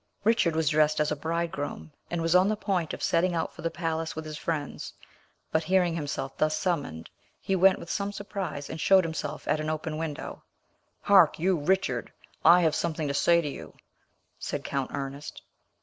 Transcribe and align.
Richard 0.23 0.55
was 0.55 0.69
dressed 0.69 0.99
as 0.99 1.11
a 1.11 1.15
bridegroom, 1.15 1.91
and 2.09 2.23
was 2.23 2.33
on 2.33 2.49
the 2.49 2.55
point 2.55 2.91
of 2.91 3.03
setting 3.03 3.35
out 3.35 3.53
for 3.53 3.61
the 3.61 3.69
palace 3.69 4.15
with 4.15 4.25
his 4.25 4.35
friends, 4.35 4.93
but 5.51 5.65
hearing 5.65 5.93
himself 5.93 6.35
thus 6.39 6.57
summoned, 6.57 7.07
he 7.39 7.55
went 7.55 7.77
with 7.77 7.87
some 7.87 8.11
surprise 8.11 8.67
and 8.67 8.81
showed 8.81 9.03
himself 9.03 9.47
at 9.47 9.59
an 9.59 9.69
open 9.69 9.99
window. 9.99 10.41
"Hark 11.01 11.37
you, 11.37 11.55
Richard; 11.55 12.11
I 12.43 12.61
have 12.61 12.73
something 12.73 13.07
to 13.09 13.13
say 13.13 13.41
to 13.41 13.47
you," 13.47 13.75
said 14.39 14.63
Count 14.63 14.89
Ernest. 14.91 15.43